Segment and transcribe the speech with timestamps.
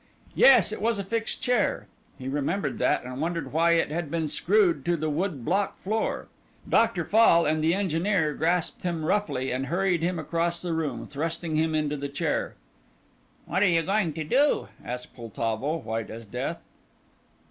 [0.33, 1.85] Yes, it was a fixed chair,
[2.17, 6.27] he remembered that and wondered why it had been screwed to the wood block floor.
[6.67, 7.05] Dr.
[7.05, 11.75] Fall and the engineer grasped him roughly and hurried him across the room, thrusting him
[11.75, 12.55] into the chair.
[13.45, 16.63] "What are you going to do?" asked Poltavo, white as death.